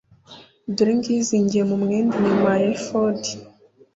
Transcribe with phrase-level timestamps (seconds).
[0.75, 3.31] dore ngiyi izingiye mu mwenda inyuma ya efodi.